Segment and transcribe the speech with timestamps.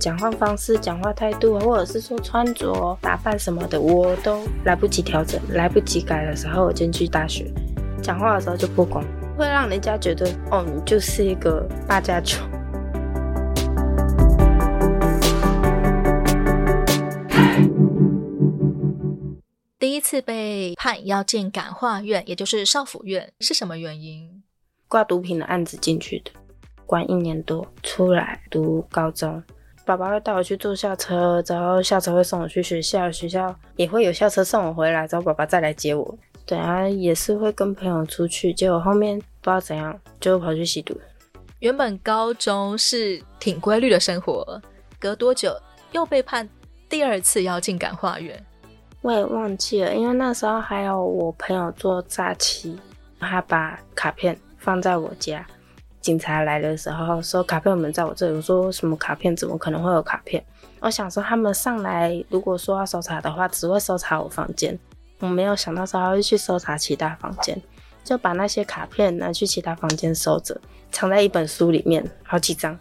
[0.00, 7.52] 讲话方式、讲话态度，或者是说穿着打扮什么的，我都来不及调整、来不及改的时候，我进去大学
[8.02, 9.04] 讲话的时候就破功，
[9.36, 12.38] 会让人家觉得哦，你就是一个八家九。
[19.78, 24.42] 第一次被判要进感化院，也就是少府院，是什么原因？
[24.88, 26.30] 挂毒品的案子进去的。
[26.86, 29.42] 关一年多，出来读高中，
[29.90, 36.16] 爸爸会带我去坐校车，然后校车会送我去学校，学校也会有校车送我回来，然后爸爸再来接我。
[36.46, 40.96] 对啊，也是会跟朋友出去，结果后面不知道怎样就跑去吸毒。
[41.58, 44.62] 原本高中是挺规律的生活，
[45.00, 45.56] 隔多久
[45.90, 46.48] 又被判
[46.88, 48.40] 第二次要进感化院？
[49.00, 52.78] 我也忘记了，因为那时候还有我朋友做诈欺，
[53.18, 55.44] 他把卡片放在我家。
[56.00, 59.36] 警察来的时候说卡片我们在我这里，我说什么卡片？
[59.36, 60.42] 怎么可能会有卡片？
[60.80, 64.78] 我想说他们上来如果说要搜查的话，只会搜查我房间，
[65.18, 67.60] 我没有想到说还会去搜查其他房间，
[68.02, 70.58] 就把那些卡片拿去其他房间收着，
[70.90, 72.78] 藏在一本书里面，好几张。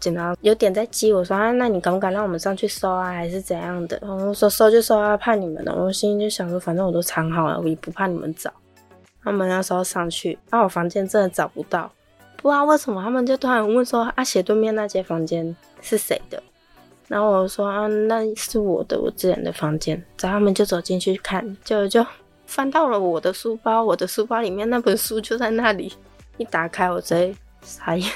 [0.00, 3.96] 警察有点在激我说啊，那你敢不敢让我们上去搜啊，还是怎样的？
[4.02, 5.72] 我说搜就搜啊，怕你们的。
[5.72, 8.52] 我心里就想说，反正我都藏好了，我也不怕你们找。
[9.22, 11.88] 他们那时候上去，那我房间真的找不到。
[12.42, 16.42] 不知道为什么，他们就突然问说：“啊，斜对面那间房间是谁的？”
[17.08, 22.04] 然后我说：“啊，那是我的，我自己的房间。”然后他们就走进去看，就就
[22.46, 25.92] 翻到了我的书包，我的书包里面那本书就在那里。
[26.38, 28.10] 一打开，我直接傻眼，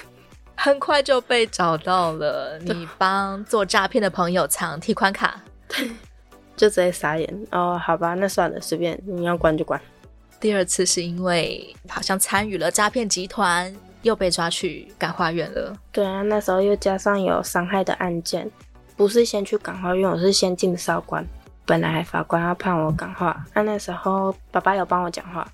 [0.57, 2.59] 很快就被找到了。
[2.59, 5.91] 你帮做诈骗的朋友藏提款卡，对，
[6.57, 7.47] 就直接傻眼。
[7.53, 9.79] 哦，好吧，那算了，随便，你要关就关。
[10.41, 13.73] 第二次是因为好像参与了诈骗集团。
[14.07, 15.77] 又被抓去感化院了。
[15.91, 18.49] 对啊，那时候又加上有伤害的案件，
[18.97, 21.27] 不是先去感化院，我是先进少管。
[21.65, 25.45] 本来法官要判我感化，那那时候爸爸有帮我讲话，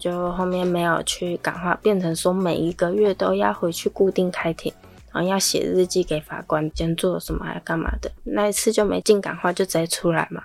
[0.00, 4.74] 就后面没有去感化，变成说每一个月都要回去固定开庭，
[5.12, 8.10] 然后要写日记给法官，今天做什么还要干嘛的。
[8.24, 10.42] 那一次就没进感化，就直接出来嘛。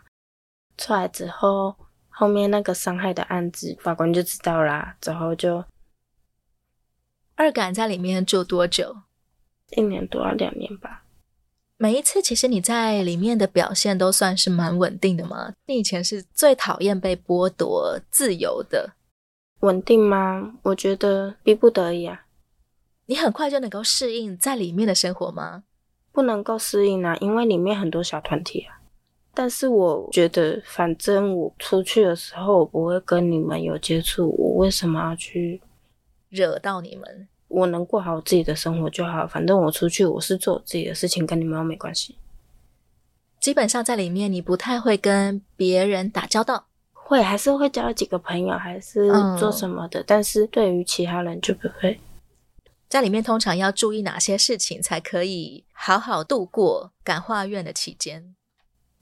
[0.78, 1.76] 出来之后，
[2.08, 5.64] 后面那个伤害的案子，法官就知道啦，之后就。
[7.42, 8.98] 二感在里面住多久？
[9.72, 11.04] 一年多啊，两年吧。
[11.76, 15.52] 每一次，其实你在里面的表现都算是蛮稳定的吗？
[15.66, 18.94] 你以前是最讨厌被剥夺自由的。
[19.62, 20.54] 稳定吗？
[20.62, 22.28] 我觉得逼不得已啊。
[23.08, 25.64] 你很快就能够适应在里面的生活吗？
[26.12, 28.80] 不能够适应啊，因为里面很多小团体啊。
[29.34, 35.60] 但是我觉得，反正我出去的时候，我不会跟你们有接触，我为什么要去
[36.30, 37.28] 惹到你们？
[37.52, 42.16] 我能过好我自己的生活就好，反正我出去我是做我自己的事情，跟你们又没关系。
[43.42, 52.00] 基本上在里面你不太会跟别人打交道，会还是会交几个朋友，还是做什么的，嗯、但是对于其他人就不会。
[52.88, 58.36] 在里面通常要注意哪些事情才可以好好度过感化院的期间？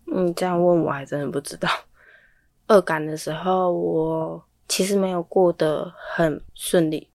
[0.06, 1.70] 你这样问我还真的不知道。
[2.66, 7.09] 二感的时候我其实没有过得很顺利。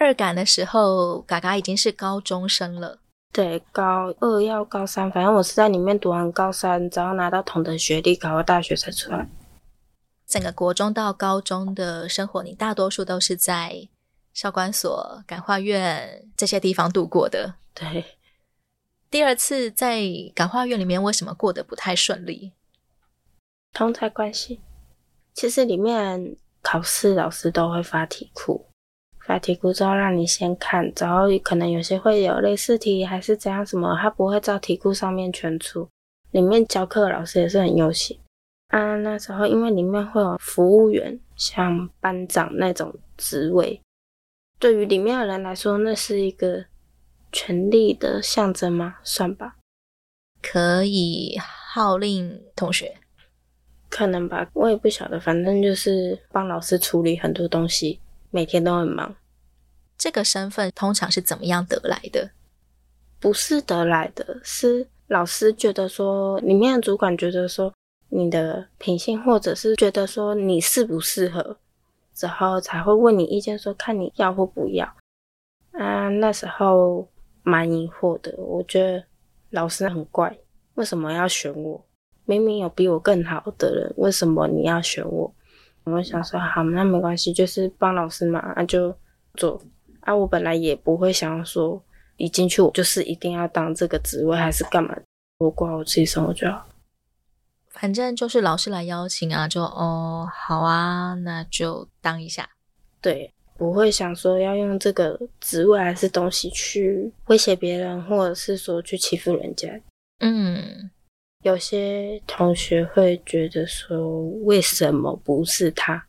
[0.00, 3.00] 二感的时候，嘎嘎已经是高中生了。
[3.30, 9.28] 对，高二要高三，反正我是在里面读完高三，然后拿到同等学历，考到大学才出来。
[10.26, 13.88] 整个国中到高中的生活，你大多数都是在
[14.32, 17.56] 少管所、感化院这些地方度过的。
[17.74, 18.02] 对。
[19.10, 20.00] 第二次在
[20.34, 22.52] 感化院里面，为什么过得不太顺利？
[23.74, 24.60] 同侪关系。
[25.34, 28.69] 其实里面考试老师都会发题库。
[29.30, 35.88] 发题库之后让你先看，然后可能有些会有类似题，还是怎样什么，他不会照题库上面全出。
[36.32, 38.16] 里面教课的老师也是很优秀
[38.70, 38.96] 啊。
[38.96, 43.80] 那时候因为里面会有服务员，像班长那种职位，
[44.58, 46.64] 对于里面的人来说，那是一个
[47.30, 48.96] 权力的象征吗？
[49.04, 49.54] 算吧，
[50.42, 51.38] 可以
[51.72, 52.96] 号令同学，
[53.88, 58.00] 可能吧，我也不晓得，反正就是帮老师处理很多东西。
[58.32, 59.12] 每天都很忙，
[60.00, 62.30] 这个身份通常是怎么样得来的？
[63.20, 67.70] 不是得来的，是老师觉得说，里面的主管觉得说
[68.08, 71.58] 你的品性，或者是觉得说你适不适合，
[72.14, 74.86] 之后才会问你意见，说看你要或不要。
[75.72, 77.06] 啊，那时候
[77.42, 79.04] 蛮疑惑的，我觉得
[79.50, 80.34] 老师很怪，
[80.76, 81.84] 为什么要选我？
[82.24, 85.30] 明明有比我更好的人，为什么你要选我？
[85.84, 88.96] 我想说，好，那没关系，就是帮老师嘛，那就
[89.34, 89.60] 做。
[90.02, 91.82] 啊，我本来也不会想要说
[92.16, 94.96] 一进去我就是一定要当这个职位还是干嘛？
[95.38, 96.66] 我过好我自己生活就好。
[97.68, 102.48] 反正就是老师来邀请啊，就哦好啊，那就当一下。
[103.00, 109.80] 对，不会想说要用这个职位还是东西去威胁别人，或者是说去欺负人家。
[110.18, 110.90] 嗯，
[111.42, 116.04] 有些同学会觉得说，为什么不是他？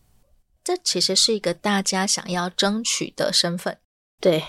[0.71, 3.77] 这其实是一个大家想要争取的身份。
[4.21, 4.41] 对，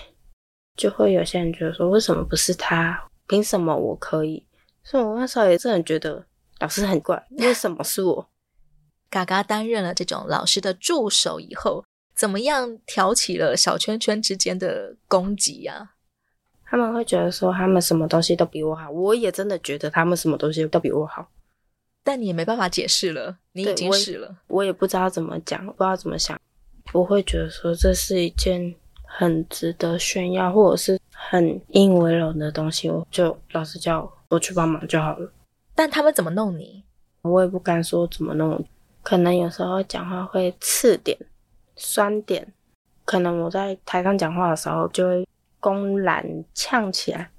[0.77, 3.09] 就会有些人觉得说，为什么不是他？
[3.27, 4.45] 凭什么我可以？
[4.85, 6.25] 所以我那时候也真的觉得。
[6.59, 8.29] 老师很怪，为什么是我？
[9.11, 11.83] 嘎嘎担任了这种老师的助手以后，
[12.15, 15.95] 怎么样挑起了小圈圈之间的攻击呀？
[16.63, 21.29] 他们会觉得说他们什么东西都比我好，我也真的觉得他们什么东西都比我好，
[22.03, 26.39] 但你也没办法解释了，你已经是了，我，我也不知道怎么讲，不知道怎么想，
[26.91, 35.31] 我会觉得说这是一件很值得炫耀或者是很引以为荣的东西，我就老师叫我去帮忙就好了。
[35.73, 36.83] 但他们怎么弄你？
[37.21, 38.63] 我也不敢说怎么弄，
[39.01, 41.17] 可能有时候讲话会刺点、
[41.77, 42.51] 酸点，
[43.05, 45.27] 可能我在台上讲话的时候就会
[45.61, 47.31] 公然呛起来。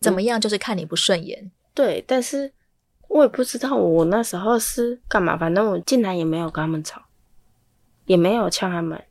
[0.00, 0.40] 怎么样？
[0.40, 1.50] 就是看你不顺眼。
[1.74, 2.50] 对，但是
[3.08, 7.02] 我也不知道我那时候是干嘛，反正我进来也没有跟他们吵，
[8.06, 9.02] 也没有呛他们，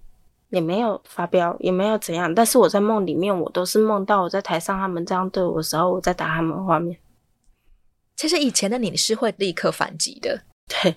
[0.50, 2.34] 也没有发飙，也没有怎样。
[2.34, 6.98] 但是我在梦里面，我都是梦到我在台上，他们这样对我的时候，我在打他们画面。
[8.16, 10.96] 其实以前的你是会立刻反击的，对。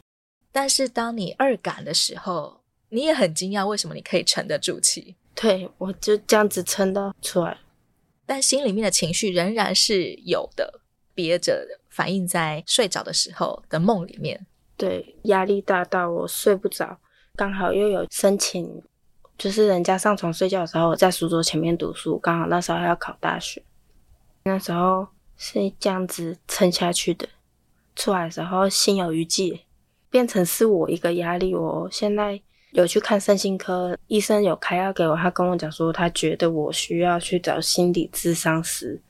[0.52, 5.17] 但是当你二感的时候，你也很惊讶，为什么你可以沉得住气？
[5.35, 7.58] 对，我就这样子撑到出来，
[8.26, 10.81] 但心里面的情绪仍然是有的，
[11.14, 14.47] 憋着，反映在睡着的时候的梦里面。
[14.76, 16.99] 对，压力大到我睡不着，
[17.37, 18.82] 刚好又有申请，
[19.37, 23.62] 就是人家上床睡觉的时候，我在书桌前面读书，刚好那时候要考大学，
[24.44, 25.08] 那时候。
[25.43, 27.26] 是这样子撑下去的，
[27.97, 29.62] 出来的时候心有余悸，
[30.11, 31.55] 变成是我一个压力。
[31.55, 32.38] 我现在
[32.73, 39.00] 有去看身心科，医生有开药给我，他跟我讲说，他觉得我需要去找心理咨商师。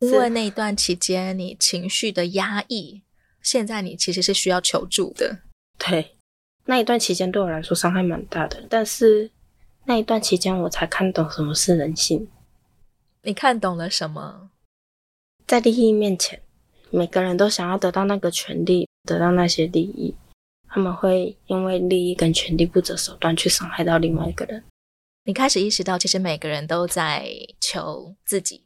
[0.00, 3.02] 因为那一段期间你情绪的压抑，
[3.42, 5.38] 现在你其实是需要求助的。
[5.78, 6.16] 对，
[6.64, 9.30] 那一段期间对我来说伤害蛮大的，但是
[9.84, 12.28] 那一段期间我才看懂什么是人性。
[13.22, 14.50] 你看懂了什么？
[15.46, 16.42] 在利益面前，
[16.90, 20.14] 每个人都想要得到那个权利，得到那些利益，
[20.68, 24.62] 他们会因为利益跟权利不择手段去伤害到另外一个人。
[25.24, 27.28] 你开始意识到，其实每个人都在
[27.60, 28.62] 求自己，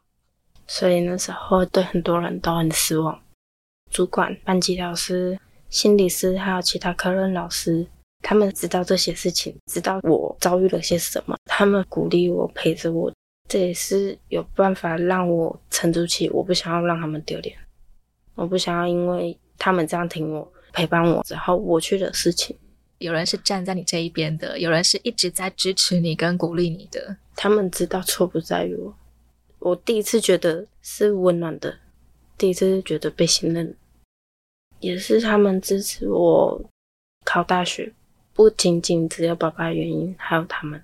[0.72, 3.20] 所以那时候对很多人都很失望。
[3.90, 5.36] 主管、班级老师、
[5.68, 7.84] 心理师，还有其他科任老师，
[8.22, 13.12] 他们知道这些事情，知道我遭遇了些什么，他们鼓励我，陪着我。
[13.48, 17.56] 这也是有办法让我沉住气，我不想要让他们丢脸，
[18.36, 22.56] 我不想要因为他们这样挺我、陪伴我之后我去的事情。
[22.98, 27.16] 有人是站在你这一边的，有人是一直在支持你跟鼓励你的。
[27.34, 28.94] 他们知道错不在于我，
[29.60, 31.78] 我第一次觉得是温暖的，
[32.36, 33.76] 第一次是觉得被信任，
[34.80, 36.64] 也是他们支持我
[37.24, 37.92] 考大学，
[38.32, 40.82] 不仅仅只有爸爸的原因，还有他们。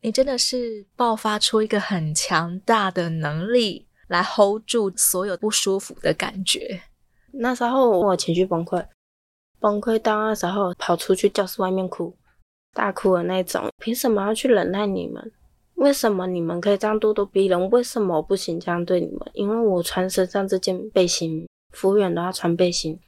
[0.00, 6.82] 你真的是爆发出一个很强大的能力来 hold 住所有不舒服的感觉。
[7.30, 8.84] 那时候我情绪崩溃，
[9.60, 12.12] 崩溃到那时候跑出去教室外面哭，
[12.72, 13.70] 大哭的那种。
[13.78, 15.32] 凭什么要去忍耐你们？
[15.74, 17.70] 为什么你们可以这样咄咄逼人？
[17.70, 19.20] 为什么我不行这样对你们？
[19.32, 22.98] 因为我穿身上这件背心，服务员都要穿背心。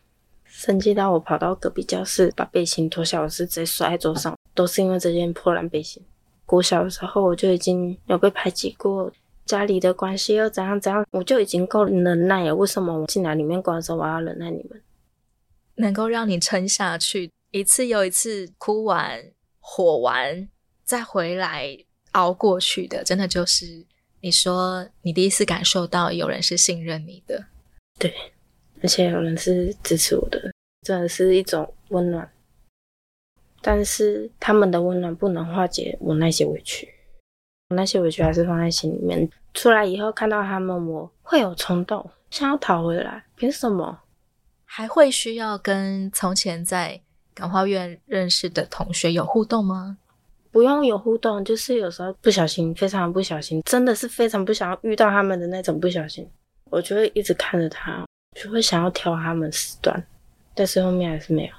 [0.44, 6.02] 生气到我跑到隔壁教室把背心脱下，我是直接摔在桌上，都是因为这件破烂背心。
[6.46, 9.10] 国小的时候我就已经有被排挤过，
[9.44, 12.54] 家里的关系又怎样怎样，我就已经够忍耐了。
[12.54, 14.80] 为什么我进来里面关的时候我要忍耐你们？
[15.76, 19.24] 能够让你撑下去，一次又一次哭完、
[19.58, 20.48] 火完
[20.84, 21.78] 再回来
[22.14, 23.84] 熬过去的，真的就是
[24.20, 27.44] 你说你第一次感受到有人是信任你的，
[27.98, 28.12] 对，
[28.82, 30.52] 而且有人是支持我的，
[30.82, 32.28] 真的是一种温暖。
[33.60, 36.86] 但是他们的温暖不能化解我那些委屈，
[37.70, 39.30] 我那些委屈还是放在心里面。
[39.54, 43.24] 出来以后看到他们，我会有冲动想要逃回来。
[43.36, 44.00] 凭什么？
[44.64, 47.00] 还会需要跟从前在
[47.32, 49.98] 感化院认识的同学有互动吗？
[50.54, 56.30] 不用有互动，就是有时候不小心，非常不小心，真的是非常不想要遇到他们的那种不小心，
[56.70, 58.06] 我就会一直看着他，
[58.40, 60.06] 就会想要挑他们时段，
[60.54, 61.52] 但是后面还是没有。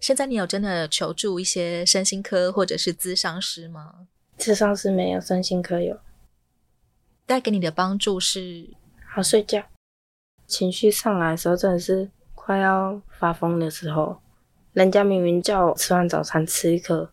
[0.00, 4.08] 现在你有真的求助一些身心科或者是咨商师吗？
[4.36, 5.96] 咨商师没有，身心科有。
[7.24, 8.68] 带给你的帮助是
[9.08, 9.62] 好睡觉。
[10.48, 14.20] 情绪上来的时候，真的是快要发疯的时候。
[14.72, 17.08] 人家明明叫我吃完早餐吃一颗，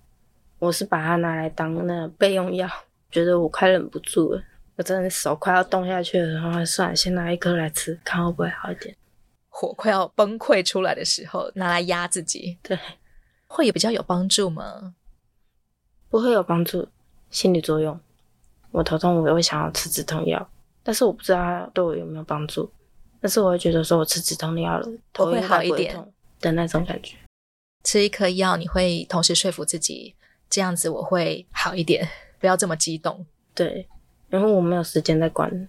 [0.60, 2.70] 我是把它拿来当那备用药，
[3.12, 4.44] 觉得我快忍不住了，
[4.76, 8.96] 我真的手快要动下去了，然后算了，先拿一颗来吃，看会不会好一点。
[9.50, 12.78] 火快要崩溃出来的时候，拿来压自己，对，
[13.48, 14.96] 会有比较有帮助吗？
[16.10, 16.88] 不会有帮助，
[17.30, 18.00] 心理作用。
[18.72, 20.50] 我头痛，我也会想要吃止痛药，
[20.84, 22.70] 但是我不知道它对我有没有帮助。
[23.22, 25.96] 但是我会觉得说，我吃止痛药了，头会好一点
[26.40, 27.16] 的那种感觉。
[27.84, 30.16] 吃一颗药，你会同时说服自己，
[30.56, 32.08] 这样子我会好一点，
[32.40, 33.26] 不要这么激动。
[33.54, 33.90] 对，
[34.30, 35.68] 然后我没有时间再关，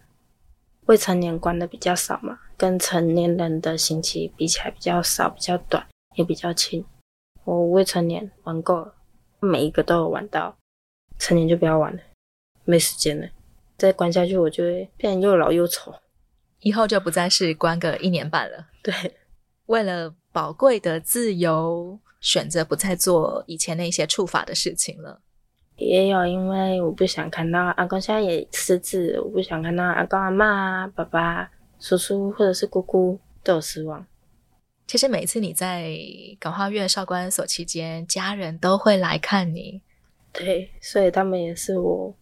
[0.84, 6.84] 未成年关的比较少嘛，跟成年人的刑期比起来比较少，比较短，也比较轻。
[7.42, 8.94] 我未成年玩够了，
[9.40, 10.56] 每一个都有玩到，
[11.18, 12.00] 成年就不要玩了。
[12.64, 13.28] 没时间了，
[13.76, 15.92] 再关下去我就会变又老又丑，
[16.60, 18.68] 以后就不再是关个一年半了。
[18.84, 18.94] 对，
[19.66, 25.20] 为了宝贵的自由，选择不再做以前那些触法的事情了。
[25.76, 34.06] 也有因为我不想看到阿公现在也失智，我不想看到阿公阿嬷、爸爸、叔叔或者是姑姑都有失望。
[34.86, 35.90] 其实每次你在
[36.38, 39.82] 感化院少管所期间，家人都会来看你。
[40.32, 42.14] 对，所以他们也是我。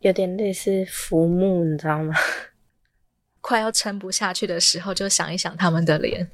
[0.00, 2.12] 有点类似浮木，你知道吗？
[3.40, 6.28] 快要撑不下去的时候，就想一想他们的脸。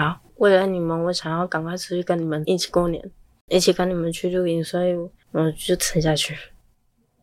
[0.00, 3.10] 好，为了你们，我想要赶快出去跟你们一起过年，
[3.48, 4.94] 一起跟你们去露营，所以
[5.32, 6.34] 我就撑下去。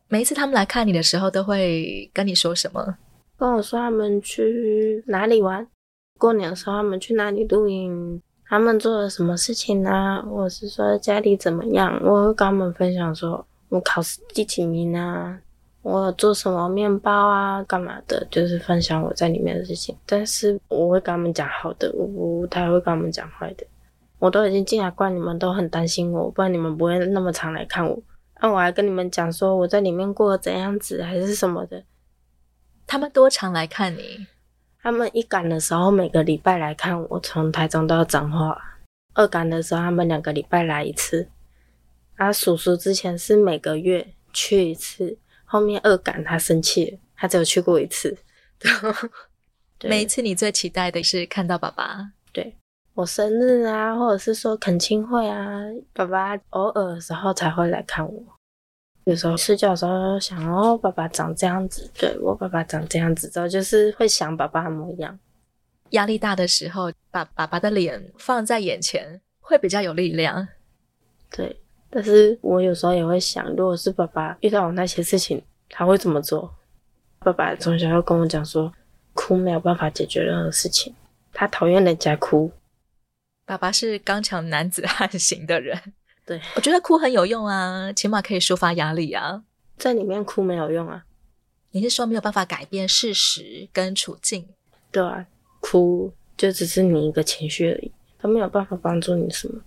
[0.10, 2.96] 每一次他们来看你的时候，都会跟你说什么？
[3.36, 5.68] 跟我说他们去哪里玩，
[6.20, 10.22] 过年的时候他们去哪里露营，他们做了什么事情啊？
[10.22, 12.00] 或者是说家里怎么样？
[12.04, 15.40] 我会跟他们分享说，我考试第几名啊？
[15.90, 18.28] 我做什么面包啊，干嘛的？
[18.30, 19.96] 就是分享我在里面的事情。
[20.06, 22.06] 但是我会跟他们讲好的，我
[22.42, 23.66] 不太会跟他们讲坏的。
[24.20, 27.98] 我都已经进来关，你们都很担心我，不然你们不会那么常来看我。
[28.42, 31.82] 那、我还跟你们讲说我在里面过得怎样子，还是什么的。
[32.86, 34.28] 他们多常来看你？
[34.84, 38.62] 他们一赶的时候每个礼拜来看我，从台中到彰化。
[39.14, 41.30] 二赶的时候他们两个礼拜来一次。
[42.18, 45.18] 啊，叔叔之前是每个月去一次。
[45.50, 48.16] 后面二感他生气了，他只有去过一次。
[49.84, 52.12] 每一次你最期待的是看到爸爸。
[52.34, 52.56] 对，
[52.94, 55.62] 我生日啊，或者是说恳亲会啊，
[55.94, 58.24] 爸爸偶尔的时候才会来看我。
[59.06, 65.18] 有时候睡觉的时候想哦，爸爸长这样子，对，我爸爸长这样子，之后就是会想爸爸的模样。
[65.92, 70.48] 压力大的时候，把爸爸的脸放在眼前，会比较有力量。
[71.30, 71.62] 对。
[71.90, 76.54] 但是我有时候也会想，如果是爸爸遇到我那些事情，他会怎么做？
[77.20, 78.72] 爸爸从小要跟我讲说，
[79.14, 80.94] 哭没有办法解决任何事情，
[81.34, 82.52] 他讨厌人家哭。
[83.46, 85.82] 爸爸是刚强男子汉型的人，
[86.26, 89.44] 对，我觉得哭很有用啊，起码可以抒发压力啊。
[89.78, 91.06] 在里面哭没有用啊？
[91.72, 94.48] 你是说没有办法改变事实跟处境？
[94.92, 95.26] 对啊，
[95.62, 99.62] 哭就只是你一个情绪而已，他没有办法帮助你什么。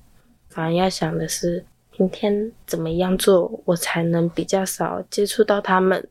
[0.48, 1.64] 反而要想的是。
[2.00, 6.09] 明天怎么样做，我才能比较少接触到他们，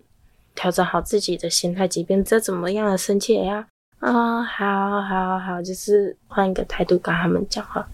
[0.54, 3.66] 调整好自己的心态，即便再怎么样的生气也要
[3.98, 7.90] 啊，好好好，就是换一个态度跟他们讲话，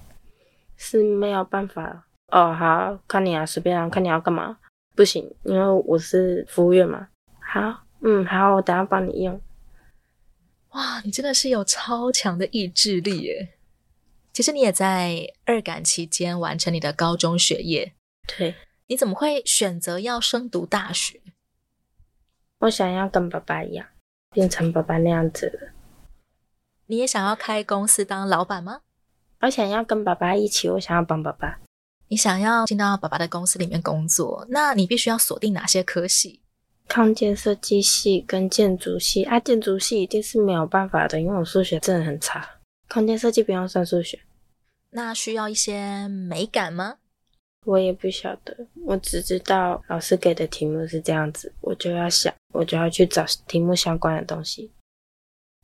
[0.76, 2.54] 是没有办法哦。
[2.54, 4.58] 好，看你啊，随便啊，看你要干嘛，
[4.94, 7.08] 不行，因为我是服务员嘛。
[7.40, 9.40] 好，嗯，好，我等下帮你用。
[10.72, 13.54] 哇，你真的是有超强的意志力耶！
[14.36, 17.94] 其实你也在二感期间完成你的高中学业，
[18.38, 18.54] 对，
[18.88, 21.22] 你怎么会选择要升读大学？
[22.60, 23.88] 我想要跟爸爸一样，
[24.32, 25.72] 变成爸爸那样子了。
[26.88, 28.82] 你也想要开公司当老板吗？
[29.40, 31.62] 我想要跟爸爸一起，我想要帮爸爸。
[32.10, 36.42] 你想要进到爸爸的公司里面工作，那你必须要锁定哪些科系？
[36.90, 42.46] 空间设计系跟建筑系啊，建筑系一定是没有办法的，因为我数学真的很差。
[42.88, 44.20] 空间设计不用算数学，
[44.96, 47.00] 那需要一些美感吗？
[47.66, 54.72] 我也不晓得，我只知道老师给的题目是这样子，我就要想，我就要去找题目相关的东西。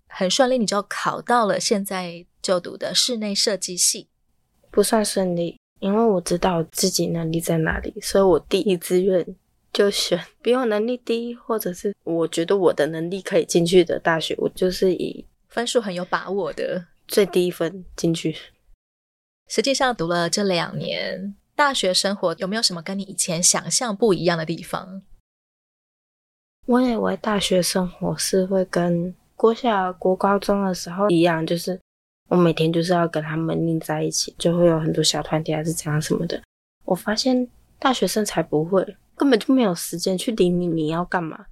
[0.08, 4.10] 很顺利，你就考到了现在就读的室内设计系。
[4.70, 9.26] 不算顺利，因为我知道自己能力在哪里，所以我第一志愿
[9.72, 15.26] 就选比我能力低，或者是我觉得我的能力可以进去的大学，我就是以。
[15.48, 18.36] 分数很有把握的最低分进去。
[19.52, 25.02] 实际上读了这两年大学生活，有没有什么跟你以前想象不一样的地方？
[26.68, 31.78] 我以为大学生活是会跟国小、国高中的时候一样，就是
[32.30, 36.42] 我每天就是要跟他们腻在一起，就会有很多小团体还是怎样什么的。
[36.86, 37.46] 我发现
[37.78, 41.48] 大学生才不会，根本就没有时间去理你，你要干嘛？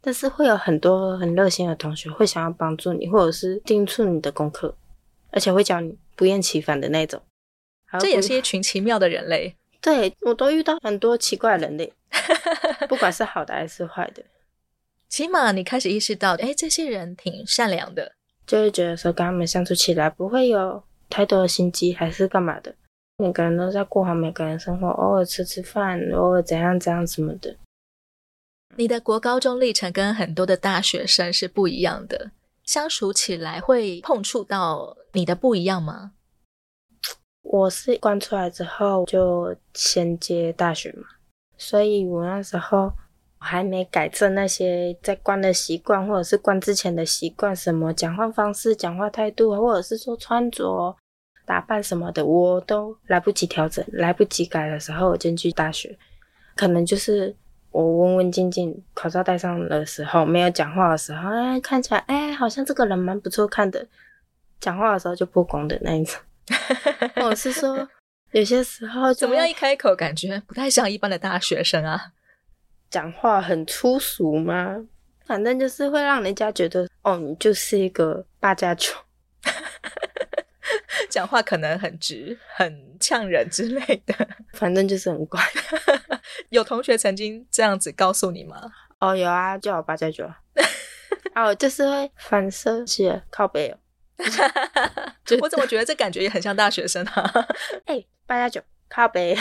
[0.00, 4.76] 但是会有很多很热心的同学会想要帮助你，或者是督促你的功课，
[5.30, 7.22] 而且会教你不厌其烦的那种。
[7.98, 9.56] 这也是一群奇妙的人类。
[9.80, 11.92] 对，我都遇到很多奇怪的人类，
[12.88, 14.22] 不管是好的还是坏的。
[15.08, 18.12] 起码你开始意识到，哎，这些人挺善良的，
[18.46, 22.74] 就会觉得说跟他们相处起来不会有太多的心机，还是干嘛的。
[23.18, 27.56] 每个人都在过好每个人生活，偶尔吃吃饭，偶尔怎样怎样什么的。
[28.76, 32.32] 你的国高中历程跟很多的大学生是不一样的，
[32.64, 36.12] 相处起来会碰触到你的不一样吗？
[37.44, 41.04] 我是关出来之后就衔接大学嘛，
[41.56, 42.94] 所以我那时候我。
[43.46, 50.96] 还没改正那些在关的习惯，或者是关之前的习惯，什么讲话方式、讲话态度，或者是说穿着、
[51.44, 55.94] 打扮什么的，我都来不及调整、来不及改的时候，我进去大学，
[56.56, 57.36] 可能就是
[57.70, 63.86] 我文文静静，口罩戴上的时候，没有讲话的时候，哎，看起来哎，好像这个人蛮不错看的，
[64.58, 66.18] 讲话的时候就不光的那一种，
[67.16, 67.88] 或者是说
[68.32, 72.12] 有些时候怎么样一开口，感觉不太像一般的大学生啊。
[72.90, 74.76] 讲话很粗俗吗？
[75.26, 78.92] 反正就是会让人家觉得，哦，你就是一个八加九，
[81.08, 84.14] 讲话可能很直、很呛人之类的。
[84.52, 85.40] 反正就是很怪。
[86.50, 88.70] 有同学曾经这样子告诉你吗？
[89.00, 90.30] 哦，有啊，叫我八加九。
[91.34, 93.78] 哦，就是会反射是靠背哦。
[95.40, 97.30] 我怎么觉得这感觉也很像大学生啊？
[97.86, 99.40] 哎、欸，八加九靠北哦，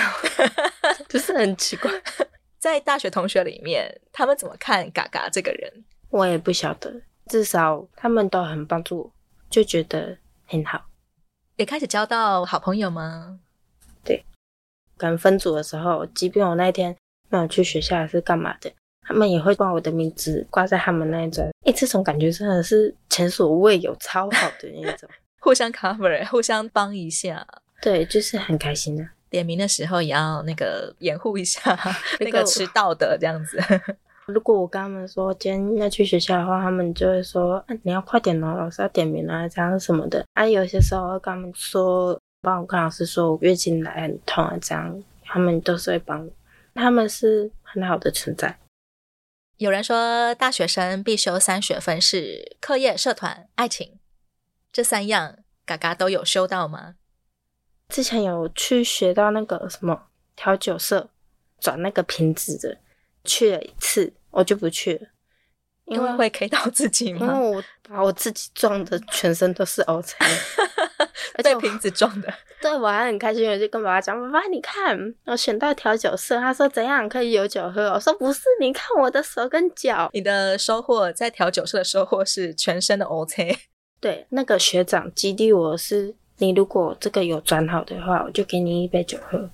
[1.08, 1.92] 就是很奇怪。
[2.60, 5.84] 在大学同学里面，他们怎么看嘎嘎这个人？
[6.10, 9.14] 我也不晓得，至少他们都很帮助我，
[9.50, 10.86] 就觉得很好。
[11.58, 13.40] 也开始交到好朋友吗？
[14.04, 14.26] 对，
[14.98, 16.96] 跟分组的时候，即便我那一天
[17.30, 18.74] 没有去学校还是干嘛的，
[19.06, 21.46] 他们也会把我的名字挂在他们那一张。
[21.66, 25.10] 哎，这种感觉真的是前所未有，超好的那种，
[25.42, 27.46] 互相 cover，互相帮一下。
[27.82, 29.10] 对，就是很开心的、啊。
[29.30, 31.78] 点名的时候也要那个掩护一下
[32.22, 33.60] 那个迟到的这样子。
[34.28, 46.32] 如果我跟他们说今天要去学校的话，他们就会说：“啊、你要快点哦，老师要点名啊，这样什么的。”啊，有些时候跟他们说，帮我跟老师说我月经来很痛啊，这样他们都是会帮我。
[46.76, 48.56] 他们是很好的存在。
[49.58, 54.00] 有人说大学生必修三学分是课业、社团、爱情，
[54.72, 56.96] 这三样嘎嘎都有修到吗？
[57.88, 61.12] 之前有去学到那个什么调酒社
[61.60, 62.80] 转那个瓶子的，
[63.24, 65.08] 去了一次，我就不去了，
[65.86, 67.28] 因为会 K 到自己吗？
[67.28, 70.16] 因为我把我自己撞的全身都是 O C，
[71.36, 72.34] 而且瓶子撞的。
[72.62, 83.58] 对，我还很开心，我就跟爸爸讲：“爸爸，你看，我选到调酒社。”他说：“怎样可以有酒喝？”我说：“不是，你看我的手跟脚。”你的收获在调酒社的收获是全身的 OK。
[84.00, 86.16] 对，那个学长激励我是。
[86.38, 89.50] 你如果这个有转好的话，我就给你一杯酒喝。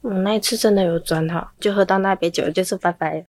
[0.00, 3.24] 我、嗯、那一次真的有转好，就喝到那杯酒，就是拜拜，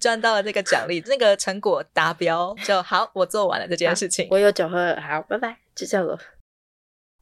[0.00, 3.08] 赚到了这个奖励，那个成果达标就好。
[3.14, 6.18] 我做完了这件事情，我有酒喝，好，拜拜，就这样。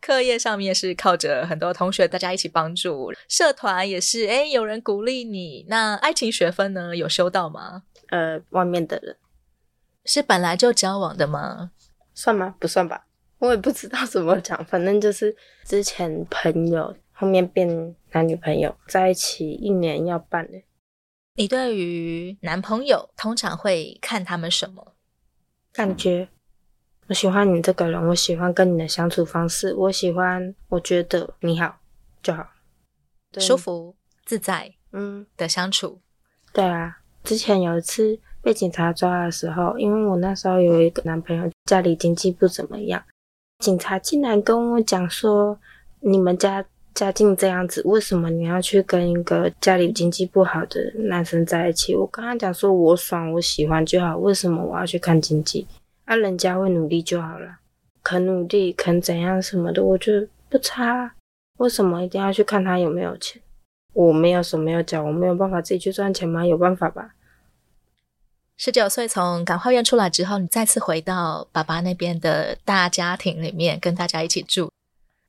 [0.00, 5.66] 课业上面是靠着很多同学大家一起帮助，社团也是，哎，有人鼓励你。
[5.68, 7.82] 那爱情学分呢，有修到吗？
[8.08, 9.16] 呃，外面的人
[10.04, 11.72] 是本来就交往的吗？
[12.14, 12.54] 算吗？
[12.58, 13.06] 不算吧。
[13.38, 20.60] 我也不知道怎么讲，反正就是之前朋友后面变男女朋友在一起一年要办的。
[21.34, 24.94] 你对于男朋友通常会看他们什么？
[25.72, 26.28] 感觉
[27.08, 31.78] 我喜欢你这个人，我喜欢跟你的相处方式，我喜欢我觉得你好
[32.22, 32.46] 就好，
[33.38, 35.98] 舒服自在嗯的相处。
[35.98, 36.02] 嗯。
[36.52, 43.02] 对啊，之前有一次被警察抓的时候，因为我那时候有一个男朋友家里经济不怎么样。
[43.60, 45.58] 警察竟然跟我讲说
[46.00, 55.66] ：“你们家家境这样子，为什么你要去跟一个家里经济不好的男生在一起？”我跟他讲说：“我爽，我喜欢就好，为什么我要去看经济？
[56.08, 57.58] 啊，人家会努力就好了，
[58.02, 61.14] 肯努力，肯怎样什么的，我觉得不差。
[61.58, 63.42] 为什么一定要去看他有没有钱？
[63.92, 66.46] 我没有手没有脚，我没有办法自己去赚钱吗？
[66.46, 67.14] 有办法吧？”
[68.56, 74.72] 十九岁从感化院出来之后，你再次回到爸爸那边的大家庭里面，跟大家一起住。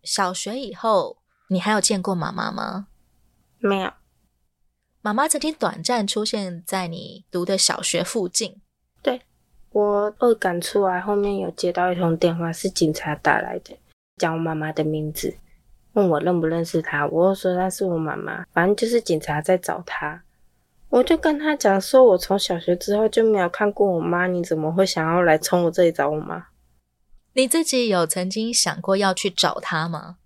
[0.04, 1.18] 小学以后，
[1.50, 2.88] 你还有见过妈妈吗？
[3.58, 3.92] 没有。
[5.02, 8.62] 妈妈曾经短暂出现在你读的小学附近，
[9.02, 9.22] 对，
[9.72, 13.78] 我二感出来后面有接到一通电话，是警察打来的，
[14.18, 15.36] 讲我妈妈的名字，
[15.94, 17.06] 问我认不认识她。
[17.08, 20.24] 我说她是我妈妈，反正就是警察在找她。
[20.90, 26.48] 我就跟他讲说，我从小学之后就没有看过我妈，你怎么会想要来从我这里找我妈？
[27.34, 30.18] 你自己有曾经想过要去找她吗？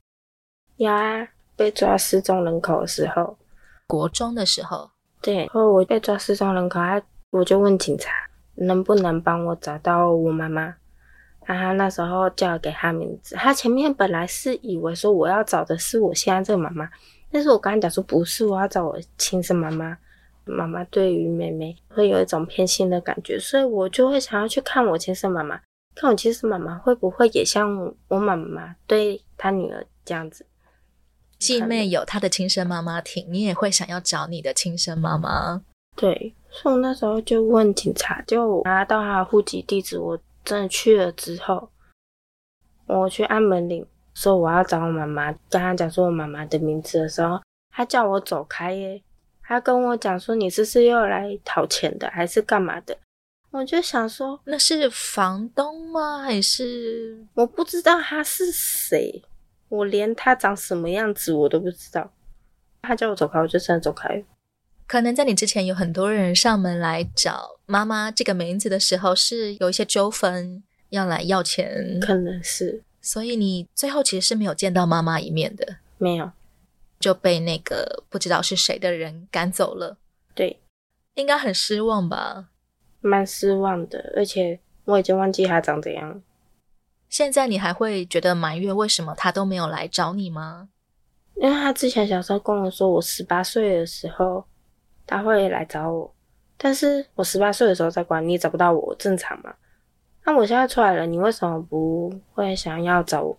[0.77, 1.27] 有啊，
[1.57, 3.37] 被抓失踪人口的时候，
[3.87, 7.01] 国中的时候，对，然后我被抓失踪人口，他
[7.31, 8.09] 我就问警察
[8.55, 10.75] 能不能帮我找到我妈妈。
[11.45, 16.89] 啊那时候叫给他名字，他前面本来是以为说我要找的是我现在这个妈妈，
[17.31, 19.97] 但是我刚才讲说不是，我要找我亲生妈妈。
[20.45, 25.59] 妈妈对于妹妹会有一种偏心的感觉，所以我就会想要去看我亲生妈妈，
[25.95, 30.45] 看我亲生妈妈会不会也像我妈妈对她女儿这样子。
[31.39, 35.61] 继妹有她的亲生妈妈挺，你也会想要找你的亲生妈妈。
[35.95, 39.97] 对，所以我那时候就问警察，就拿到他的户籍地址。
[39.99, 41.69] 我真的去了之后，
[42.87, 47.39] 我去按门铃，说我要找我妈妈，跟他讲说我妈妈的名字的时候，
[47.71, 49.01] 他叫我走开耶。
[49.45, 52.97] 他跟我讲说：“你这是又来讨钱的，还是干嘛的？”
[53.51, 56.19] 我就想说：“那是房东吗？
[56.19, 59.21] 还是我不知道他是谁？
[59.67, 62.09] 我连他长什么样子我都不知道。”
[62.81, 64.23] 他叫我走开，我就真的走开。
[64.87, 72.83] 可能在你之前有很多人上门来找妈妈这个名字的时候，是有一些纠纷要来要钱，可能是。
[73.01, 76.31] 所以你最后其实是没有见到妈妈一面的，没有。
[76.99, 79.97] 就被那个不知道是谁的人赶走了。
[80.33, 80.61] 对，
[81.15, 82.49] 应该很失望吧？
[83.01, 86.21] 蛮失望的，而且我已经忘记他长怎样。
[87.09, 90.69] 现在你还会觉得埋怨为什么他都没有来找你吗？
[91.35, 94.45] 因为他之前小时候跟我说，我十八岁的时候
[95.05, 96.13] 他会来找我，
[96.57, 99.53] 但是我十八岁的时候在关，你找不到我正常吗？
[100.25, 103.37] 那我现在出来了，你为什么不会想要找我？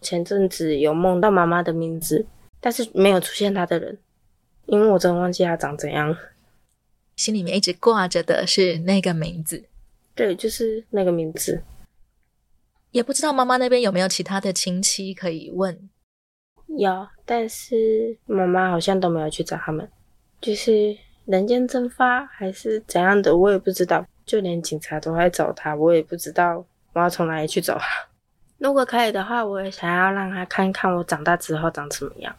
[0.00, 2.26] 前阵子有梦到妈妈的名字。
[2.58, 3.96] 但是没有出现她的人，
[4.64, 6.16] 因为我真的忘记她长怎样。
[7.14, 9.62] 心里面一直挂着的是那个名字，
[10.14, 11.62] 对，就是那个名字。
[12.90, 15.88] 也不知道妈妈那边有没有其他的亲戚可以问。
[16.66, 19.88] 有，但是妈妈好像都没有去找他们，
[20.40, 24.06] 就是人间蒸发还是怎样的，我也不知道。
[24.24, 28.08] 就连警察都在找他，我也不知道我要从哪里去找他。
[28.58, 32.34] 如果可以的话，我也想要让他看看我长大之后长什么样。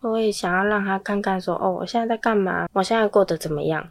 [0.00, 2.66] 我也想要让他看看，说哦，我现在在干嘛？
[2.72, 3.90] 我现在过得怎么样？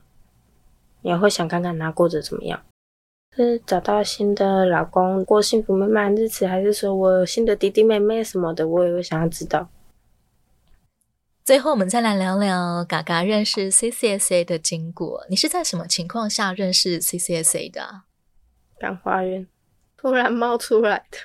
[1.03, 2.59] 也会想看看他过得怎么样。
[3.35, 8.67] 是找到新的老公，过幸福美满日子，还是说我有新的弟弟妹妹什么的？
[8.67, 9.69] 我也会想要知道。
[11.45, 15.25] 最后，我们再来聊聊嘎嘎认识 CCSA 的经过。
[15.29, 18.03] 你是在什么情况下认识 CCSA 的？
[18.79, 19.45] 感化院
[19.97, 21.17] 突然冒出来的，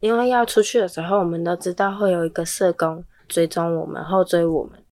[0.00, 3.04] 因为要出去的时候，我们都知道会有一个社工。
[3.26, 4.84] 追踪我们，后追我们，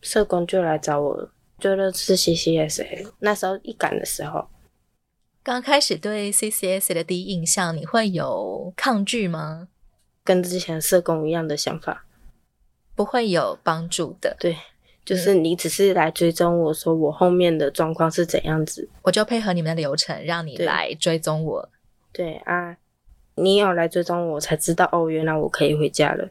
[0.00, 3.10] 社工就来找我了，觉得是 CCSA。
[3.18, 4.46] 那时候一赶的时候，
[5.42, 9.66] 刚开始对 CCSA 的第一印象，你会有抗拒吗？
[10.22, 12.04] 跟之前社工一样的想法，
[12.98, 14.36] 不会有帮助的。
[14.40, 14.56] 对，
[15.04, 21.68] 就是你只是来追踪我说我后面的状况是怎样子，我就配合你们的流程，让你来追踪我。
[22.10, 22.76] 对，对啊，
[23.36, 26.28] 你有来追踪我才知道哦，原来我可以回家了。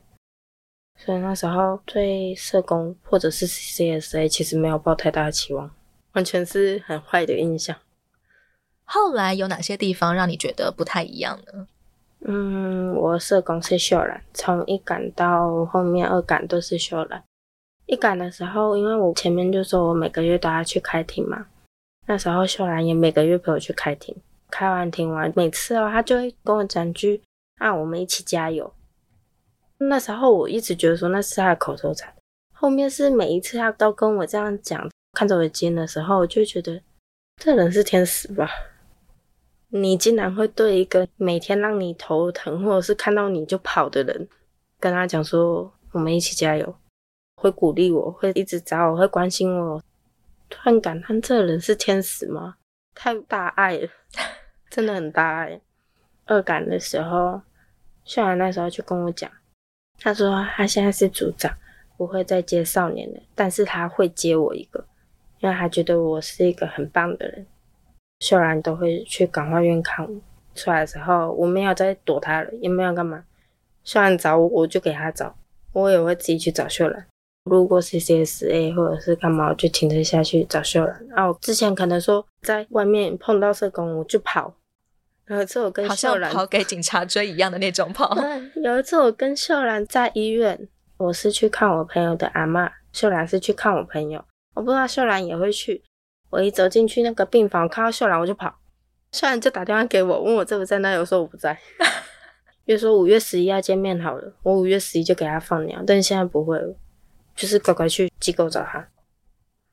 [0.98, 5.72] 所以那时候对社工或者是 CCSA 其实没有抱太大的期望，
[6.12, 7.78] 完全是很坏的印象。
[8.84, 11.68] 后来有哪些地方让你觉得不太一样呢？
[12.30, 17.24] 嗯，我社工是秀兰，从一感到后面二感都是秀兰。
[17.86, 21.46] 一感的时候，因为我前面就说我每个月都要去开庭嘛，
[22.06, 24.14] 那时候秀兰也每个月陪我去开庭，
[24.52, 27.22] 开完庭完，每次哦，他就会跟我讲句
[27.60, 28.74] ：“啊，我们一起加油。”
[29.80, 32.14] 那时候我一直觉得说那是他的口头禅，
[32.54, 36.82] 后面是每一次他都跟我这样讲，看着我的肩的时候，我就觉得
[37.42, 38.50] 这人是天使吧？
[39.70, 44.28] 你竟然会对一个每天让你头疼或者是看到你就跑的人，
[44.80, 46.76] 跟他讲说我们一起加油，
[47.36, 49.84] 会鼓励我，会一直找我，会关心我，
[50.50, 52.56] 突然感叹这人是天使吗？
[52.96, 53.90] 太大爱了，
[54.72, 55.60] 真的很大爱。
[56.26, 57.42] 二感的时候，
[58.06, 59.30] 秀兰那时候就跟我讲。
[60.00, 61.54] 他说他现在是组长，
[61.98, 64.86] 不会再接少年了，但是他会接我一个，
[65.40, 67.46] 因为他觉得我是一个很棒的人。
[68.20, 70.12] 秀兰都会去感化院看我，
[70.56, 73.24] 出来的时候我没有再躲他了，也没有干嘛。
[73.84, 75.36] 秀兰找我，我就给他找，
[75.74, 77.06] 我也会自己去找秀兰。
[77.44, 81.08] 路过 CCSA 或者是干嘛，我就停车下去找秀兰。
[81.16, 84.54] 啊，我之前可能说在外面碰到社工，我就跑。
[85.28, 88.18] 有一次我跟秀兰跑给警察追一样的那种跑。
[88.64, 94.24] 有一次我跟秀兰在医院，我是去看我朋友的阿嬷，秀兰是去看我朋友。
[94.56, 95.82] 我不知道秀兰也会去。
[96.30, 98.60] 我一走进去那个病房，看到秀兰我就跑。
[99.12, 101.58] 秀兰就打电话给我，问我在不在那里，我说我不在。
[102.66, 106.76] 约说五月十一要见面好了，我五月十一就给他放鸟，但现在不会了。
[107.36, 108.86] 就是乖乖去机构找他。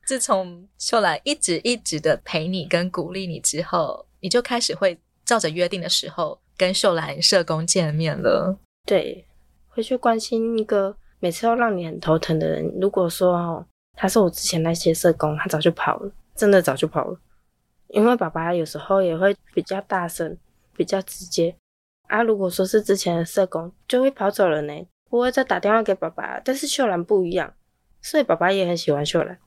[0.05, 8.57] 自从秀兰一直一直的陪你跟鼓励你之后，你就开始会照着约定的时候跟秀兰社工见面了。
[8.85, 9.25] 对，
[9.67, 12.71] 会去关心一个每次都让你很头疼的人。
[12.79, 13.65] 如果说哦，
[13.95, 17.19] 他是我之前那些社工，他早就跑了，真的早就跑了。
[17.87, 20.37] 因为爸爸有时候也会比较大声，
[20.75, 21.55] 比较直接
[22.07, 22.21] 啊。
[22.21, 24.87] 如果说是之前的社工，就会跑走了呢。
[25.07, 27.53] 不会再打电话给爸爸，但是秀兰不一样，
[28.01, 29.39] 所以爸爸也很喜欢秀兰。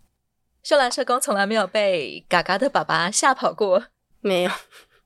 [0.62, 3.84] 秀兰社工从来没有被嘎嘎的爸爸吓跑过，
[4.20, 4.50] 没有。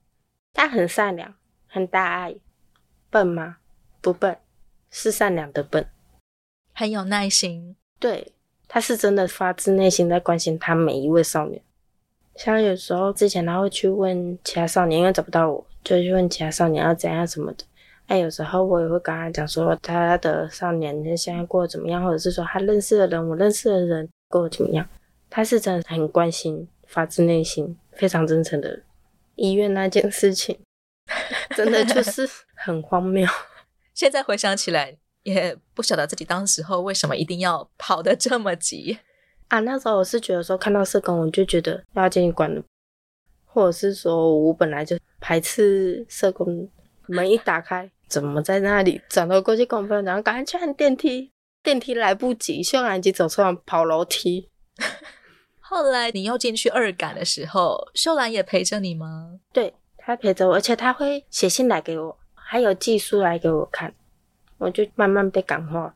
[0.53, 1.33] 他很善良，
[1.67, 2.35] 很大爱。
[3.09, 3.57] 笨吗？
[3.99, 4.37] 不笨，
[4.89, 5.89] 是善良的笨。
[6.73, 7.75] 很有耐心。
[7.99, 8.33] 对，
[8.67, 11.61] 他是真的发自内心在关心他每一位少年。
[12.35, 17.63] 像有时候之前他会去问其他少年，因为找不到我，就去问其他少年要怎样什么的。
[18.07, 24.87] 哎，有时候我也会跟他讲说，他的少年现在过得怎么样，或者是说他认识的人，我认识的人过得怎么样。
[25.29, 28.81] 他是真的很关心，发自内心，非常真诚的。
[29.35, 30.59] 医院那件事情，
[31.55, 33.27] 真的就 是很荒谬。
[33.93, 38.99] 现在回想起来，也不晓得自己当时候为什么一定要跑得这么急
[39.47, 39.59] 啊。
[39.61, 42.61] 那时候我是觉得说，看到社工我就觉得要进去关了，
[43.45, 46.69] 或者是说我本来就排斥社工。
[47.05, 49.01] 门一打开，怎么在那里？
[49.09, 51.29] 转头过去跟我朋友讲，赶快去按电梯，
[51.61, 54.49] 电梯来不及，秀兰已经走出来跑楼梯。
[55.59, 59.37] 后来你又进去二感的时候，秀兰也陪着你吗？
[59.51, 63.93] 对，她陪着我，而且她会写信来给我，还有寄书来给我看，
[64.57, 65.93] 我就慢慢被感化。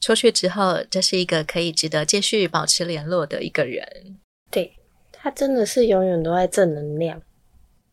[0.00, 4.18] 出去之后，这是一个可以值得继续保持联络的一个人。
[4.50, 4.76] 对，
[5.12, 7.22] 他真的是永远都在正能量。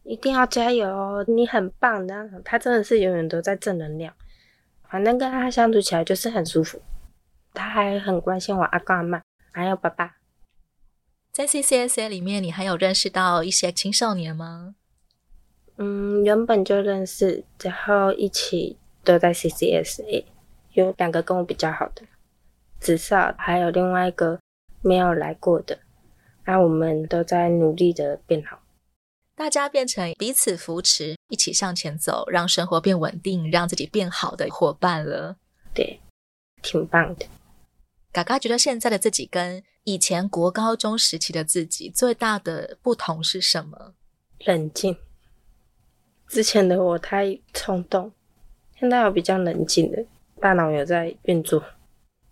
[0.04, 1.24] 一定要加油哦！
[1.28, 4.14] 你很棒的，他真的是永远都在正能量。
[4.90, 6.82] 反正跟他相处起来就是很舒服。
[7.54, 9.22] 他还很关心我阿公阿妈，
[9.54, 10.18] 还有爸爸。
[11.32, 14.76] 在 CCSA 里面，你还有认识到一些青少年吗？
[15.78, 20.26] 嗯，原本就认识，然后一起都在 CCSA。
[20.74, 22.04] 有两个跟我比较好的，
[22.80, 24.40] 紫少还有另外一个
[24.82, 25.80] 没有来过的。
[26.46, 28.60] 那我们都在努力的变好。
[29.36, 35.38] 大家变成彼此扶持，一起向前走，让生活变稳定，让自己变好的伙伴了。
[35.74, 36.00] 对，
[36.62, 37.26] 挺棒的。
[38.12, 43.96] 嘎嘎觉得现在的自己跟以前国高中时期的自己最大的不同是什么？
[44.46, 44.96] 冷静。
[46.28, 48.12] 之前的我太冲动，
[48.80, 50.06] 现在我比较冷静的，
[50.44, 51.64] 大脑有在运作。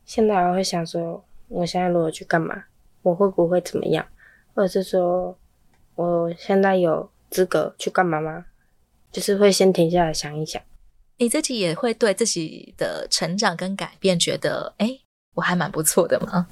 [0.04, 2.66] 现在我会想说，我现在如果去干嘛，
[3.04, 4.06] 我会不会怎么样？
[4.54, 5.40] 或者是说，
[5.96, 8.48] 我现在有资格去干嘛吗？
[9.14, 10.62] 就是会先停下来想一想。
[11.20, 15.00] 你自己也会对自己的成长跟改变觉得，哎，
[15.36, 16.50] 我还蛮不错的吗？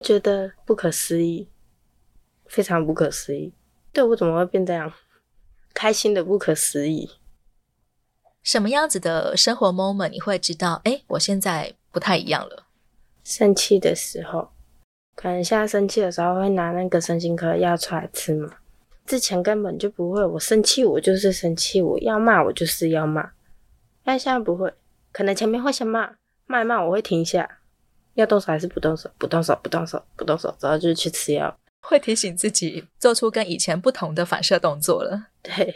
[0.00, 1.46] 觉得不可思议，
[2.46, 3.52] 非常不可思议。
[3.92, 4.90] 对，我怎么会变这样？
[5.74, 7.10] 开心的不可思议。
[8.42, 10.80] 什么样子的生活 moment 你会知道？
[10.84, 12.66] 哎，我现在不太一样了。
[13.22, 14.50] 生气的时候，
[15.14, 18.50] 可能现在生气的时候会拿那个身心科药出来吃嘛。
[19.06, 23.30] 之前根本就不会，我生气我就是生气，我要骂我就是要骂。
[24.04, 24.72] 但现在不会，
[25.12, 26.12] 可能前面会先骂，
[26.46, 27.58] 骂一骂我会停下，
[28.14, 29.10] 要动手还是不动手？
[29.18, 31.56] 不动手，不动手，不动手，然后就是去吃药。
[31.82, 35.28] 会提醒自己做出跟以前不同的反射动作了。
[35.42, 35.74] 对，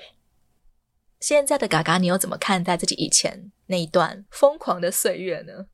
[1.21, 5.67] 现在的嘎嘎，你又怎么看待自己以前那一段疯狂的岁月呢？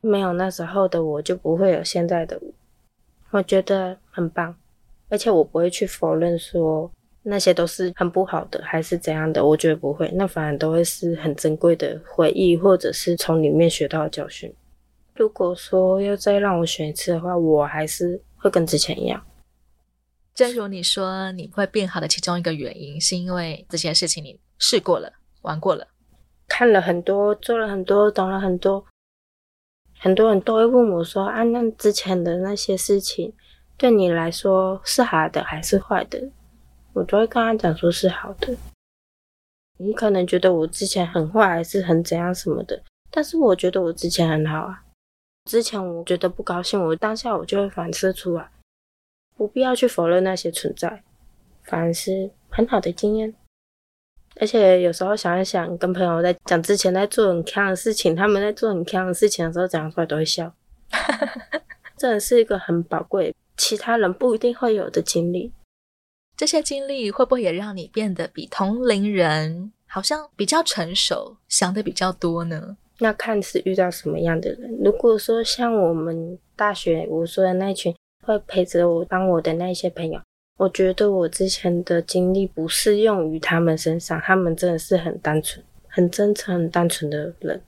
[0.00, 2.52] 没有那时候的我，就不会有现在的我。
[3.30, 4.54] 我觉得很棒。
[5.08, 6.90] 而且我不会去否认说
[7.22, 14.52] 那些都是很不好的，还是怎样的，我觉得不会，那反而都会是很珍贵的回忆，或者是从里面学到的教训。
[15.14, 19.24] 如果说要再让我选一次的话，我还是会跟之前一样。
[20.34, 25.88] 正如你说，你会变好的其中一个原因，是因为这些事情你试过了，玩过了，
[26.48, 28.84] 看了很多，做了很多，懂了很多。
[29.98, 33.32] 很多人都会问我说：“啊，那之前的那些事情。”
[33.78, 36.30] 对你来说是好的还是坏的？
[36.94, 38.56] 我都会跟他讲说是好的。
[39.76, 44.82] 你可能觉得我之前很坏还是很怎样什么的，但是我觉得我之前很好啊。
[45.44, 48.50] 之前我觉得不高兴，我当下我就会反射出来，
[49.36, 51.04] 不必要去否认那些存在，
[51.62, 53.34] 反而是很好的经验。
[54.40, 60.52] 而且有时候想一想，跟朋友在讲之前在做很锵的事情，他们在做很锵的事情的时候讲出来都会笑，
[61.96, 65.52] 真的是一个很宝贵，其他人不一定会有的经历。
[66.36, 72.76] 这些经历会不会也让你变得比同龄人好像比较成熟，想的比较多呢？
[72.98, 74.78] 那看是遇到什么样的人。
[74.84, 77.94] 如果说像我们大学我说的那群
[78.26, 80.20] 会陪着我、帮我的那些朋友，
[80.56, 84.18] 我觉得我之前的经历不适用于他们身上。
[84.20, 87.62] 他们真的是很单纯、很真诚、很单纯的人。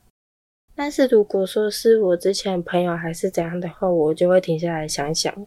[0.75, 5.47] 但是如果说是我之前朋友还是怎样的话，我就会停下来想一想，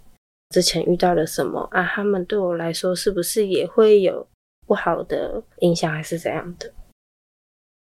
[0.49, 1.83] 之前遇到了什么啊？
[1.83, 4.27] 他们对我来说是不是也会有
[4.67, 6.71] 不好的影响，还是怎样的？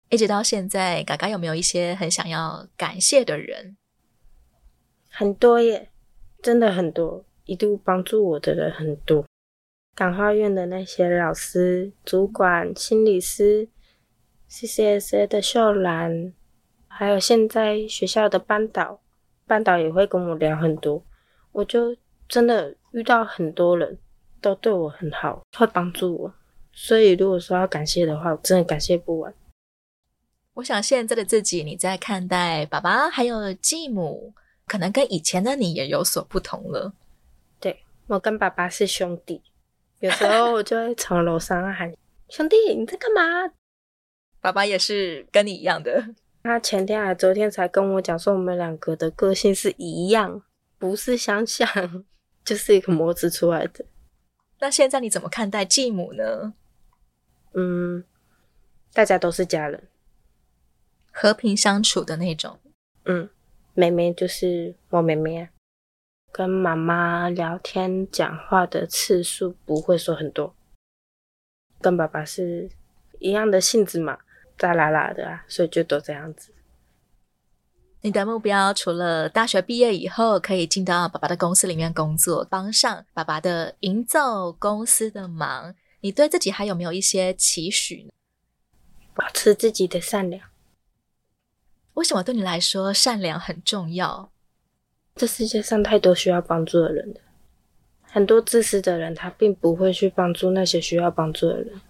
[0.09, 3.77] 一直到现在，嘎嘎有没有一些很想要感谢的人？
[5.09, 5.89] 很多耶，
[6.41, 9.25] 真的很多，一度帮助我的人很多。
[9.97, 13.67] 感化院的那些老师、主管、心理师
[14.47, 16.33] ，CCSA 的秀兰，
[16.87, 19.01] 还有现在学校的班导，
[19.47, 21.03] 班导也会跟我聊很多。
[21.51, 21.97] 我就
[22.29, 23.97] 真的遇到很多人
[24.39, 26.33] 都对我很好，会帮助我。
[26.71, 29.33] 所以如果说要感谢的话，我真的感谢不完。
[30.53, 34.35] 我想现在的自己，你在看待爸爸还有继母，
[34.67, 36.93] 可能跟以前的你也有所不同了。
[37.59, 39.41] 对，我跟爸爸是兄弟，
[39.99, 41.91] 有时候我就会从楼上喊
[42.29, 43.51] ：“兄弟，你在干嘛？”
[44.39, 46.07] 爸爸也是跟你一样的。
[46.43, 50.43] 他前天还昨天才跟我讲说，我们两个的个性是一样，
[50.77, 51.67] 不是相像，
[52.45, 53.83] 就是一个模子出来的。
[54.59, 56.53] 那现在你怎么看待继母呢？
[57.53, 58.03] 嗯，
[58.93, 59.87] 大家都是家人。
[61.11, 62.59] 和平相处的那种，
[63.05, 63.27] 嗯，
[63.73, 65.49] 妹妹就是我妹妹，
[66.37, 70.53] 跟妈妈聊天讲话的次数不会说很多，
[71.81, 72.69] 跟爸爸是
[73.17, 74.19] 一样的性子嘛，
[74.55, 76.53] 大啦啦的啊，所以就都这样子。
[78.01, 88.11] 你的目标除了大学毕业以后可以进到爸爸的公司里面工作，帮上爸爸的营造公司的忙，你对自己还有没有一些期许呢？
[89.15, 90.47] 保持自己的善良。
[91.95, 94.31] 为什么对你来说善良很重要？
[95.17, 97.19] 这世界上太多需要帮助的人了，
[98.03, 101.81] 很多自私的人他并不会去帮助那些需要帮助的人，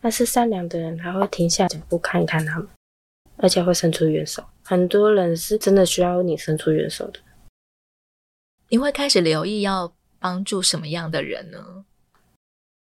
[0.00, 2.66] 但是善良的人他会停下脚步看一看他们，
[3.36, 4.42] 而且会伸出援手。
[4.64, 7.20] 很多人是真的需要你伸出援手的。
[8.70, 11.84] 你会开始留意要帮助什么样的人呢？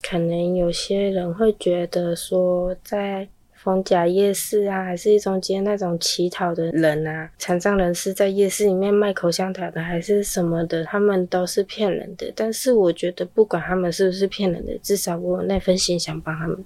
[0.02, 3.30] 可能有些人会觉得说在。
[3.63, 12.34] 逢甲夜市啊，还是一种接那种乞讨的人啊，残障人士在夜市里面卖口香糖的，还是什么的，他们都是骗人的。
[12.36, 16.65] 但是我觉得，不管他们是不是骗人的，至少我有那份心想帮他们。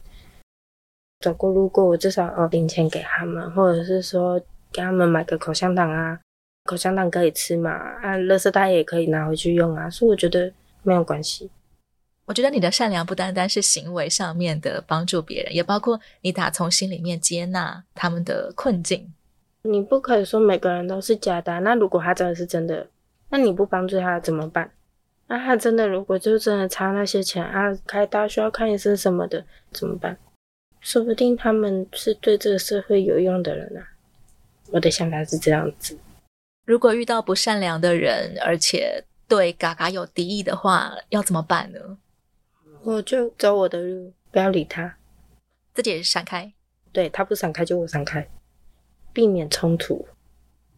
[1.20, 4.40] 走过路过，我至少哦零钱给他们，或者是说
[4.72, 6.18] 给他们买个口香糖啊，
[6.64, 10.54] 口香糖可以吃嘛，啊，垃圾袋也可以拿回去用啊，所以我觉得
[10.84, 11.50] 没有关系。
[12.26, 19.14] 我觉得你的善良不单单是行为上面的帮助别人，也包括你打从心里面接纳他们的困境。
[19.62, 22.88] 你不可以说每个人都是假的，那如果他真的是真的，
[23.30, 24.72] 那你不帮助他怎么办？
[25.28, 30.18] 那他真的如果就真的差那些钱啊，开刀需要看医生什么的怎么办？
[30.82, 33.82] 说不定他们是对这个社会有用的人啊。
[34.72, 35.98] 我的想法是这样子。
[36.66, 41.80] 如果遇到不善良的人，而且对嘎嘎有敌意的话，要怎么办呢？
[42.86, 44.96] 我就走我的路，不要理他，
[45.74, 46.54] 自己闪开。
[46.92, 48.30] 对，他不闪开就我闪开，
[49.12, 50.08] 避免冲突。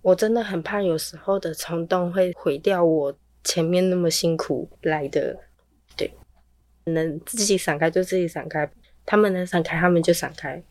[0.02, 5.38] 我真的很怕有时候的冲动会毁掉我前面那么辛苦来的。
[5.98, 6.10] 对，
[6.86, 8.72] 能自己闪开就自己闪开，
[9.06, 10.64] 他们能闪开他们就闪开。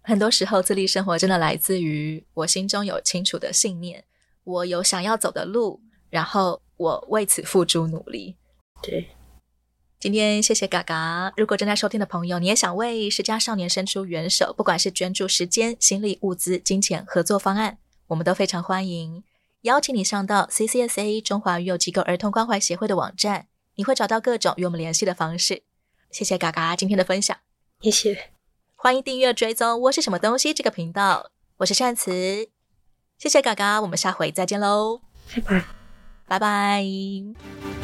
[0.00, 4.02] 很多时候自立生活真的来自于我心中有清楚的信念，
[4.44, 8.34] 我有想要走的路，然后我为此付诸努力。
[8.80, 9.06] 对。
[10.02, 11.32] 今天谢谢嘎嘎。
[11.36, 17.78] 如果正在收听的朋友，你也想为失家少年伸出援手，不管是捐助时间、心力、物资、金钱、合作方案，
[18.08, 19.22] 我们都非常欢迎。
[19.60, 23.46] 邀请你上到 CCSA 中华育幼机构儿童关怀协会的网站，
[23.76, 25.62] 你会找到各种与我们联系的方式。
[26.10, 27.36] 谢谢嘎嘎今天的分享，
[27.80, 28.32] 谢谢。
[28.74, 32.48] 欢迎订阅追踪我是什么东西这个频道，我是善慈。
[33.16, 35.00] 谢谢嘎嘎，我们下回再见喽，
[35.32, 35.64] 拜拜，
[36.26, 37.81] 拜拜。